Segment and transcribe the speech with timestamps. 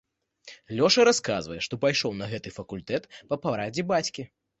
[0.77, 4.27] Лёша расказвае, што пайшоў на гэты факультэт па парадзе бацькі.